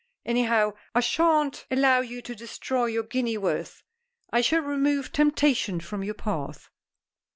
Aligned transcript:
Anyhow, 0.25 0.71
I 0.95 0.99
shan't 1.01 1.67
allow 1.69 1.99
you 1.99 2.23
to 2.23 2.33
destroy 2.33 2.85
your 2.85 3.03
guinea's 3.03 3.37
worth. 3.37 3.83
I 4.31 4.41
shall 4.41 4.61
remove 4.63 5.11
temptation 5.11 5.79
from 5.79 6.03
your 6.03 6.15
path." 6.15 6.71